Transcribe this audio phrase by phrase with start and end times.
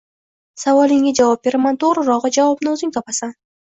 [0.61, 3.37] Savolingga javob beraman, to‘g‘rirog‘i, javobni o‘zing topasan